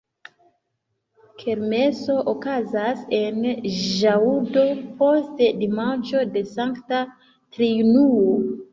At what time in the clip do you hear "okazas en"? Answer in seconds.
2.33-3.39